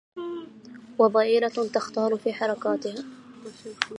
[0.99, 3.03] وضيئلة تختال في حركاتها